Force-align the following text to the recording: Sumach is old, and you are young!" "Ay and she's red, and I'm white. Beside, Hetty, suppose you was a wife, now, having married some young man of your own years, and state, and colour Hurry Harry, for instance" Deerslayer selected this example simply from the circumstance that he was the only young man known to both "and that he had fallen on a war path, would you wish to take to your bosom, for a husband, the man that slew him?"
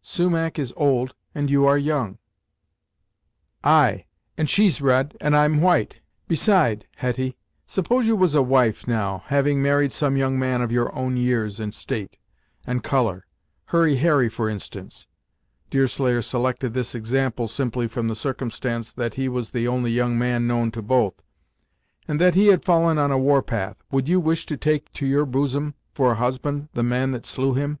Sumach 0.00 0.60
is 0.60 0.72
old, 0.76 1.12
and 1.34 1.50
you 1.50 1.66
are 1.66 1.76
young!" 1.76 2.18
"Ay 3.64 4.06
and 4.36 4.48
she's 4.48 4.80
red, 4.80 5.16
and 5.20 5.34
I'm 5.34 5.60
white. 5.60 5.96
Beside, 6.28 6.86
Hetty, 6.98 7.36
suppose 7.66 8.06
you 8.06 8.14
was 8.14 8.36
a 8.36 8.40
wife, 8.40 8.86
now, 8.86 9.24
having 9.26 9.60
married 9.60 9.90
some 9.92 10.16
young 10.16 10.38
man 10.38 10.62
of 10.62 10.70
your 10.70 10.94
own 10.94 11.16
years, 11.16 11.58
and 11.58 11.74
state, 11.74 12.16
and 12.64 12.84
colour 12.84 13.26
Hurry 13.64 13.96
Harry, 13.96 14.28
for 14.28 14.48
instance" 14.48 15.08
Deerslayer 15.70 16.22
selected 16.22 16.74
this 16.74 16.94
example 16.94 17.48
simply 17.48 17.88
from 17.88 18.06
the 18.06 18.14
circumstance 18.14 18.92
that 18.92 19.14
he 19.14 19.28
was 19.28 19.50
the 19.50 19.66
only 19.66 19.90
young 19.90 20.16
man 20.16 20.46
known 20.46 20.70
to 20.70 20.80
both 20.80 21.24
"and 22.06 22.20
that 22.20 22.36
he 22.36 22.46
had 22.46 22.64
fallen 22.64 22.98
on 22.98 23.10
a 23.10 23.18
war 23.18 23.42
path, 23.42 23.82
would 23.90 24.06
you 24.06 24.20
wish 24.20 24.46
to 24.46 24.56
take 24.56 24.92
to 24.92 25.04
your 25.04 25.26
bosom, 25.26 25.74
for 25.92 26.12
a 26.12 26.22
husband, 26.22 26.68
the 26.74 26.84
man 26.84 27.10
that 27.10 27.26
slew 27.26 27.54
him?" 27.54 27.80